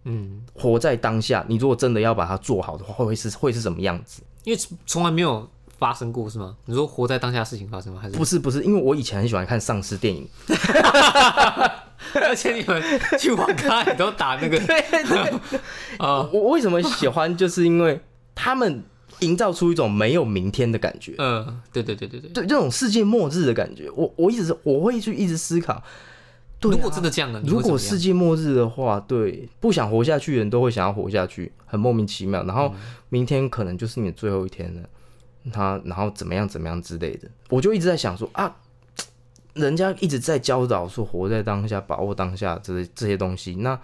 [0.05, 1.45] 嗯，活在当下。
[1.49, 4.23] 你如果真的要把它做好的话，会会是会是什么样子？
[4.45, 6.57] 因为从来没有发生过是吗？
[6.67, 8.01] 你说活在当下的事情发生吗？
[8.03, 10.29] 还是不是不是，因为我以前很喜欢看丧尸电影，
[12.15, 12.83] 而且你们
[13.19, 14.59] 去网咖也都打那个
[15.99, 17.99] 啊，我为什么喜欢，就是因为
[18.35, 18.85] 他们
[19.21, 21.15] 营造出一种没有明天的感觉。
[21.19, 22.31] 嗯，对对对对对。
[22.31, 25.83] 对这种世界末日的感觉，我我一直是我会去一直思考，
[26.61, 27.43] 对啊如果真的这样呢？
[27.47, 32.43] 如果世界末日的话，对不想活下去的人都会想要活下去，很莫名其妙。
[32.45, 32.75] 然后
[33.09, 34.83] 明天可能就是你的最后一天了，
[35.53, 38.57] 他然后怎么样怎么样之类的，我就一直在想说啊，
[39.53, 43.55] 人家一直在教导说活在当下，把握当下这这些东西。
[43.57, 43.79] 那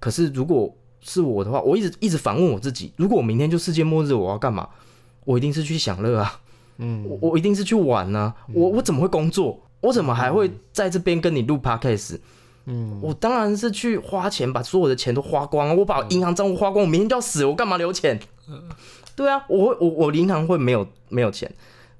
[0.00, 4.68] 可是如果是我的话，我一直一直反问我自己，如果我明天就世界末日，我要干嘛？
[5.24, 6.40] 我一定是去享乐啊。
[6.78, 9.60] 嗯，我我一定是去玩呢、我我怎么会工作？
[9.80, 12.18] 我怎么还会在这边跟你录 podcast？
[12.64, 15.74] 嗯，我当然是去花钱，把所有的钱都花光啊！
[15.74, 18.18] 我把银行账户花光，我明天就要死，我干嘛留钱？
[19.16, 21.52] 对啊，我会我我银行会没有没有钱，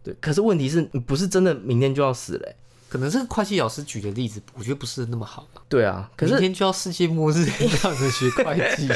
[0.02, 0.14] 对。
[0.20, 2.56] 可是问题是你不是真的明天就要死嘞欸、
[2.92, 5.62] 可能这个会计老师举的例子，我觉得不是那么好吧。
[5.66, 8.86] 对啊，可是明天就要世界末日，这样子学会计，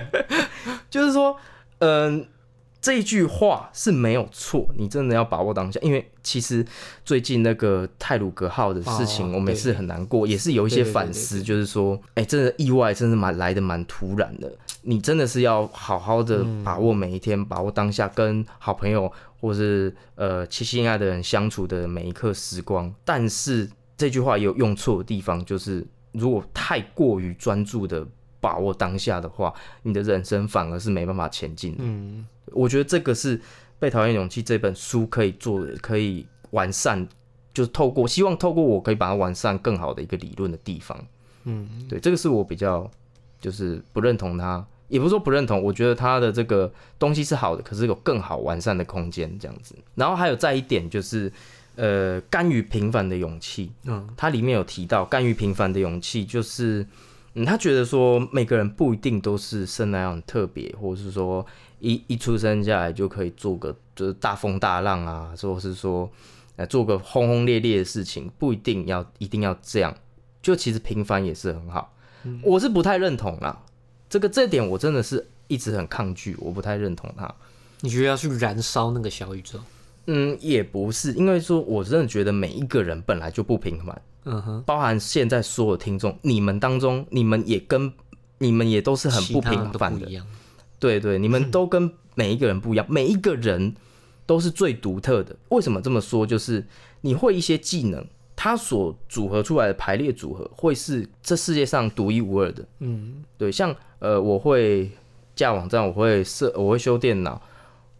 [0.88, 1.36] 就是说，
[1.80, 2.26] 嗯、
[2.80, 6.64] 这一句话是没有错，你真的要把握当下，因为其实
[7.04, 14.50] 最近那个泰鲁格号的事情，哦我们也是很难过，也是有一些反思，就是说，哎、真的意外，真的蛮来的蛮突然的，
[14.82, 22.90] 你真的是要好好的把握每一天，把握当下，跟好朋友或是呃亲心爱的人相处的每一刻时光。
[23.04, 28.06] 但是这句话也有用错的地方，就是如果太过于专注的
[28.40, 31.78] 把握当下的话，你的人生反而是没办法前进的。
[31.80, 33.38] 嗯，我觉得这个是
[33.78, 37.06] 《被讨厌勇气》这本书可以做的，可以完善，
[37.52, 40.98] 就是透过希望透过我可以把它完善更好的一个理论的地方。
[41.44, 42.90] 嗯，对，这个是我比较
[43.40, 49.74] 就是不认同它，也不是说不认同，我觉得它的这个东西是好的，可是有更好完善的空间这样子。
[49.94, 51.32] 然后还有再一点就是，
[51.76, 53.72] 呃，甘于平凡的勇气。
[53.84, 56.86] 嗯，它里面有提到甘于平凡的勇气，就是，
[57.34, 61.46] 嗯，他觉得说每个人不一定都是生来很特别，或者是说
[61.78, 66.10] 一一出生下来就可以做个就是大风大浪啊，或者是说，
[66.56, 69.94] 呃，做个轰轰烈烈的事情，不一定要一定要这样，
[70.42, 71.94] 就其实平凡也是很好。
[72.42, 73.62] 我是不太认同啦，
[74.08, 77.32] 这个这点我真的是一直很抗拒，我不太认同他。
[77.80, 79.58] 你觉得要去燃烧那个小宇宙？
[80.06, 84.02] 嗯，也不是，因为说我真的觉得每一个人本来就不平凡。
[84.24, 87.92] 嗯哼，包含现在所有听众，你们当中，你们也跟
[88.38, 90.06] 你们也都是很不平凡的。
[90.78, 93.74] 对对，你们都跟每一个人不一样，每一个人
[94.26, 95.36] 都是最独特的。
[95.50, 96.26] 为什么这么说？
[96.26, 96.66] 就是
[97.02, 102.66] 你会一些技能，它所组合出来的排列组合，会是这世界上独一无二的。
[102.78, 104.90] 嗯，对，像呃，我会
[105.34, 107.40] 架网站，我会设，我会修电脑，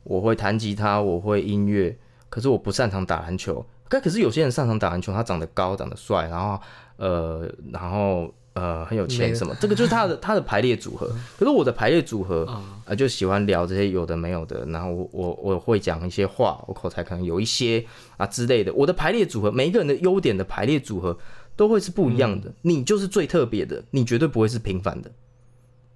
[0.02, 1.96] 我会弹吉他，我会音乐，
[2.28, 3.64] 可是我不擅长打篮球。
[3.90, 6.58] 可可是有些人擅长打篮球，他长得高，长得帅，然后
[6.96, 11.10] 呃，然后呃很有钱什么，这个就是他的 他的排列组合。
[11.36, 12.46] 可是我的排列组合，
[12.84, 17.84] 呃，就喜欢聊这些有的没有的，然后我我我会讲一些话，我口才可能有一些
[18.16, 18.72] 啊之类的。
[18.72, 21.18] 我的排列组合，每一个人的优点的排列组合
[21.56, 22.52] 都会是不一样的。
[22.62, 25.10] 你就是最特别的，你绝对不会是平凡的。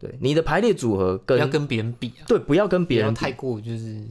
[0.00, 4.04] 对，你的排列组合跟要跟别人比啊，对，不要跟别人比太过就是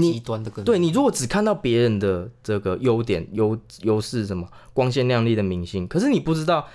[0.00, 6.66] 你极端的跟对你如果只看到别人的这个优点、优优势什么光鲜亮丽的明星，可是你不知道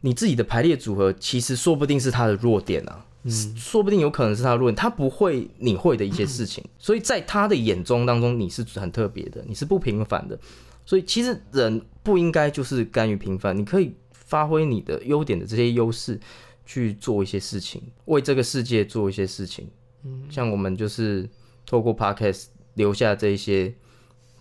[0.00, 10.38] 你自己的排列组合其实说不定是他的弱点啊，嗯，说不定有可能是他的弱点，他不会你会的一些事情， 所以在他的眼中当中你是很特别的，你是不平凡的，
[10.86, 16.18] 所以其实人不应该就是甘于平凡，你可以发挥你的优点的这些优势
[16.64, 19.66] 去做一些事情，为这个世界做一些事情，
[20.04, 21.28] 嗯，像我们就是。
[21.68, 23.72] 透过 podcast 留下这一些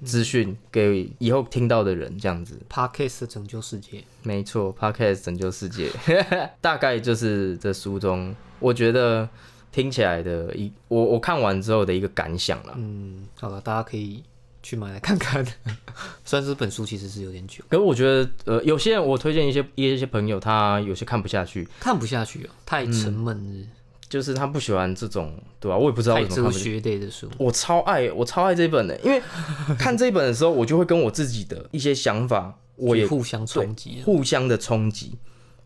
[0.03, 2.57] 资讯给以后听到的人，这样子。
[2.69, 4.03] podcast 拯救世界。
[4.23, 5.91] 没错，podcast 拯救世界，
[6.61, 9.27] 大概就是这书中我觉得
[9.71, 12.73] 听起来的一我我看完之后的一个感想了。
[12.77, 14.23] 嗯，好了，大家可以
[14.63, 15.45] 去买来看看。
[16.23, 23.67] 虽然这本书其实是有点久，可是我觉得，呃，有些人我推荐一些一些朋友，他有些看不下去，看不下去哦，太沉闷了，
[24.09, 26.63] 就是他不喜欢这种，对吧、我也不知道为什么看不下去。
[26.63, 27.29] 学类的书。
[27.37, 29.21] 我超爱，我超爱这本的，因为
[29.77, 34.01] 看这本的时候，我就会跟我自己的一些想法，我也互相冲击。
[34.05, 35.17] 互相的冲击，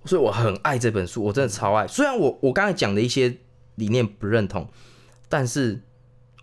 [0.06, 1.88] 所以我很爱这本书，我真的超爱。
[1.88, 3.38] 虽然我我刚才讲的一些
[3.76, 4.68] 理念不认同，
[5.30, 5.80] 但是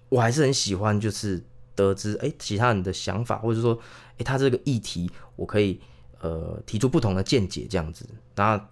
[0.09, 1.43] 我还是很喜欢，就是
[1.75, 3.77] 得知哎、其他人的想法，或者说
[4.19, 5.81] 哎、他这个议题我可以
[6.21, 8.07] 呃提出不同的见解这样子。
[8.37, 8.69] 那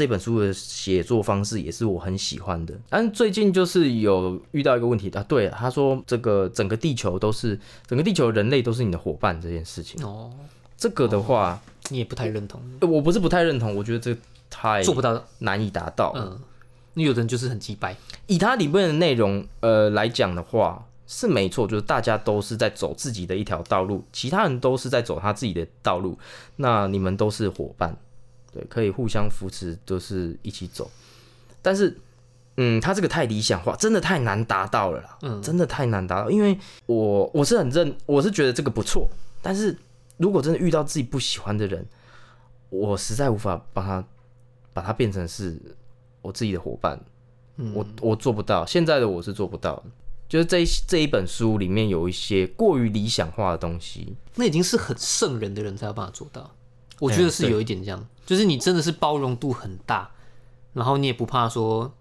[0.00, 2.74] 这本书的写作方式也是我很喜欢的。
[2.88, 10.32] 但最近就是有遇到一个问题啊，对，他说这个整个地球都是整个地球人类都是你的伙伴这件事情，哦，
[10.74, 11.60] 这个的话、
[11.90, 14.16] 你也不太认同，呃我不是不太认同，我觉得这
[14.48, 15.22] 太做不到。
[15.40, 16.14] 难以达到。
[16.16, 16.40] 嗯，
[16.94, 17.94] 你有的人就是很鸡掰。
[18.26, 26.18] 以它里面的内容呃来讲的话，是没错，就是大家都是在走自己的一条道路，其他人都是在走他自己的道路，
[26.56, 27.94] 那你们都是伙伴，
[28.52, 30.90] 对，可以互相扶持，都是一起走。
[31.62, 31.96] 但是，
[32.56, 39.08] 嗯，他这个太理想化，真的太难达到了啦，嗯真的太难达到，因为我我是很认，我是觉得这个不错，
[39.40, 39.76] 但是
[40.16, 41.86] 如果真的遇到自己不喜欢的人，
[42.68, 44.04] 我实在无法把他
[44.72, 45.60] 把他变成是
[46.22, 47.00] 我自己的伙伴。
[47.74, 49.84] 我我做不到，现在的我是做不到的。
[50.26, 56.50] 就是这一这一本书里面有一些过于理想化的东西，那已经是很圣人的人才有办法做到。
[57.00, 60.08] 我觉得是有一点这样，就是你真的是包容度很大，
[60.72, 61.92] 然后你也不怕说，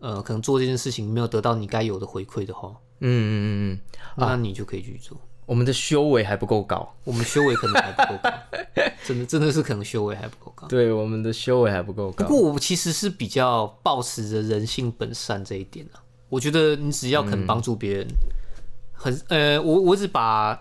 [0.00, 3.80] 呃，可能做这件事情没有得到你该有的回馈的话，嗯嗯嗯嗯，
[4.16, 5.16] 那你就可以去做。
[5.46, 8.30] 我们的修为还不够高，我们修为可能还不够高，
[9.06, 10.66] 真的真的是可能修为还不够高。
[10.66, 12.26] 对，我们的修为还不够高。
[12.26, 16.02] 不过我其实是比较保持着人性本善这一点啊。
[16.28, 18.08] 我觉得你只要肯帮助别人，
[18.92, 20.58] 很呃，我我只把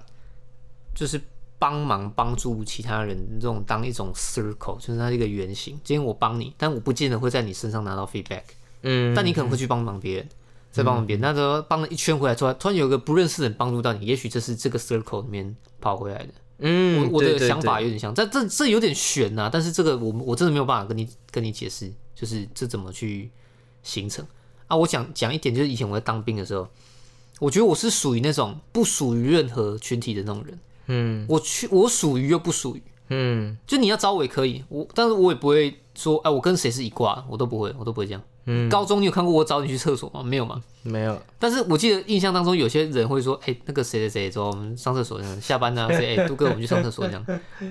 [0.94, 1.20] 就是
[1.62, 5.80] 帮忙帮助其他人这种当一种 circle，就是它是一个圆形。
[5.84, 8.42] 今天我帮你，但我不见得会在你身上拿到 feedback，
[8.82, 10.28] 嗯，但你可能会去帮忙别人。
[10.72, 16.30] 再帮忙别人，那时候帮了一圈回来，突然突然有个不认识的人帮助到你，也许这是这个 circle 里面跑回来的。
[16.60, 23.30] 嗯，我我的想法有点像，这这这有点悬呐、但是这个我我真的没有办法跟你跟你解释，就是这怎么去
[23.84, 24.26] 形成
[24.68, 24.78] 啊？
[24.78, 26.66] 我想讲一点，就是以前我在当兵的时候，
[27.40, 30.58] 我觉得我是属于那种不属于任何群体的那种人，
[30.94, 38.22] 嗯我去我属于又不属于，嗯就你要找我也可以，我但是我也不会说，哎，我跟谁是一挂，我都不会，我都不会这样。
[38.46, 40.24] 嗯，高中你有看过我找你去厕所吗？
[40.24, 40.62] 没有吗？
[40.82, 45.22] 没有，但是我记得印象当中，有些人会说：“哎、那个谁谁谁，走，我们上厕所。
[45.40, 47.24] 下班呢、谁哎，杜哥，我们去上厕所这样。”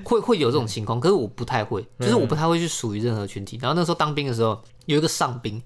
[0.04, 3.58] 会会有这种情况，可是我不太会，就是我不太会去属于任何群体。
[3.60, 5.60] 然后那时候当兵的时候，有一个上兵，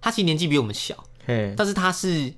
[0.00, 2.34] 他其实年纪比我们小，嘿，但是他是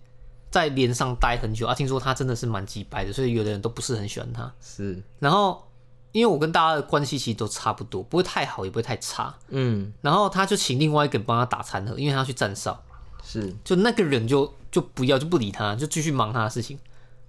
[0.52, 1.74] 在连上待很久啊。
[1.74, 4.52] 听说他真的是蛮鸡掰的，所以有的人都不是很喜欢他。
[4.60, 5.66] 是，然后
[6.12, 9.34] 因为我跟大家的关系其实都差不多，不会太好，也不会太差。
[9.48, 12.80] 嗯然后他就请另外一个人帮他打餐盒，因为他要去站哨。
[13.24, 16.78] 是，就那个人就就不要就不理他，就继续忙他的事情。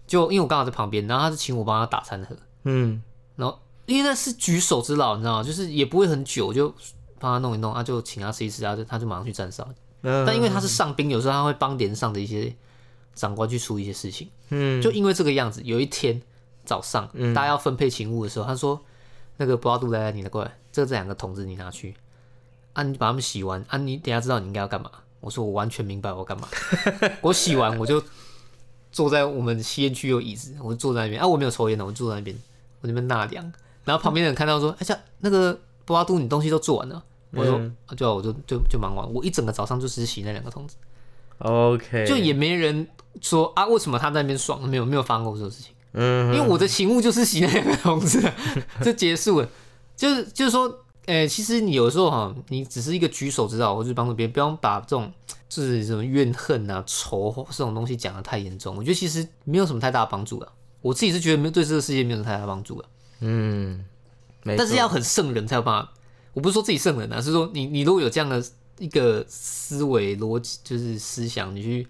[0.05, 3.01] 就因为我刚好在旁边，然后他就请我帮他打餐盒，嗯
[3.35, 5.43] 然后因为那是举手之劳，你知道吗？
[5.43, 6.67] 就是也不会很久，就
[7.19, 9.65] 帮他弄一弄，啊，就请他吃一吃，啊，就他就马上去站哨。
[10.01, 12.53] 嗯但因为他是上兵，有时候他会帮连上的一些
[13.15, 14.29] 长官去处理一些事情。
[14.49, 16.21] 嗯就因为这个样子，有一天
[16.65, 18.79] 早上、大家要分配勤务的时候，他说
[19.37, 21.95] ：“那个布拉杜来来，你来过来，这这两个桶子你拿去，
[22.73, 26.47] 啊，你把他们洗完，啊，你等下知道你应该要干嘛。”我说：“我完全明白我干嘛。
[27.21, 28.03] 我洗完我就
[28.91, 32.35] 坐在我们吸烟区有椅子，我就坐在那边啊，我没有抽烟的，我就坐在那边，
[32.81, 33.51] 我那边纳凉。
[33.85, 37.55] 然后旁边的人看到说：‘哎、像那个布拉杜，你东西都做完了。’我说
[37.87, 40.75] ：‘啊，对啊，我就就就忙完，我一整个早上就只洗那两个桶子。’”
[41.39, 42.87] OK，就也没人
[43.21, 44.67] 说啊，为什么他在那边爽？
[44.67, 48.21] 没有没有发生过这种事情，嗯因为我的情物就是洗那两个桶子，
[48.83, 49.49] 就结束了。
[49.95, 55.11] 就是就是说，呃、其实你有时候哈，你只是一个举手之劳，或是帮助别人，不要把这种
[55.47, 58.75] 就是什么怨恨啊、仇这种东西讲的太严重。
[58.75, 60.51] 我觉得其实没有什么太大的帮助啊。
[60.81, 62.85] 我自己是觉得没有对这个世界没有什么太大的帮助啊。
[63.19, 63.85] 嗯，
[64.41, 65.93] 没但是要很圣人才有办法。
[66.33, 68.43] 我不是说自己圣人啊，是说你你如果有这样的
[68.79, 71.87] 一个思维逻辑，就是思想，你去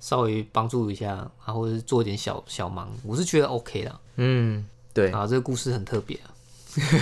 [0.00, 4.00] 稍微帮助一下，啊，或者是做一点小小忙，我是觉得 OK 的。
[4.16, 6.32] 嗯对，啊，这个故事很特别啊。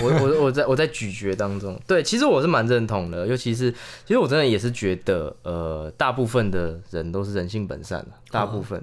[0.01, 3.69] 我我我在我在咀嚼当中，对，其实我是蛮认同的，尤其是
[4.05, 8.81] 其实我真的也是觉得，呃，大部分的人都是人性本善的，大部分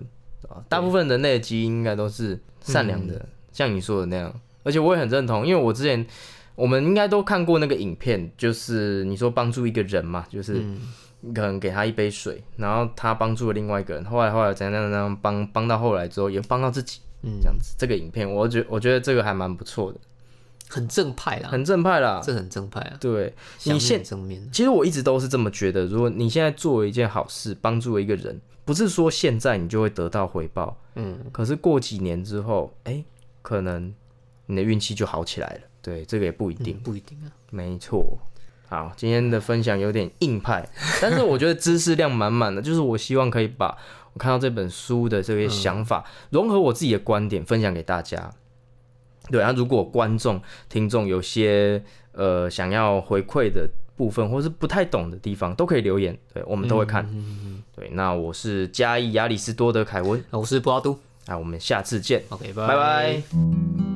[0.51, 6.07] 啊，大部分人类的基因应该都是善良的，像你说的那样，而且我也很认同，因为我之前
[6.55, 10.63] 我们应该都看过那个影片，就是你说帮助一个人嘛，就是
[11.35, 19.99] 可能给他一杯水，然后他帮助了另外一个人，后来后来怎样怎样怎样帮帮到后来之后也帮到自己，嗯这样子，这个影片我觉我觉得这个还蛮不错的，
[20.68, 22.97] 很正派啦，很正派啦，这很正派啊。
[22.99, 23.33] 对。
[23.64, 33.05] 你现很正面，其实我一直都是这么觉得，如果你现在做了一件好事，帮助了一个人，不是说现在你就会得到回报，嗯，可是过几年之后，哎、
[33.43, 33.95] 可能
[34.47, 35.61] 你的运气就好起来了。
[35.81, 36.77] 对，这个也不一定。
[36.77, 37.31] 嗯不一定啊。
[37.51, 38.18] 没错。
[38.73, 40.66] 好，今天的分享有点硬派，
[40.99, 43.77] 但是我觉得知识量满满的，就是我希望可以把
[44.14, 48.33] 我看到这本书的这些想法，融合我自己的观点分享给大家。
[49.31, 57.07] 对啊，如果观众、听众有些呃想要回馈的部分，或是不太懂的地方，都可以留言，对我们都会看。
[57.77, 63.91] 对，那我是嘉义亚里士多德凯文，我是布拉都，那我们下次见，OK，拜拜。